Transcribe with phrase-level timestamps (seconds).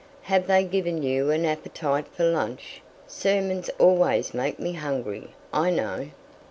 [0.23, 2.81] Have they given you an appetite for lunch?
[3.05, 6.07] Sermons always make me hungry, I know."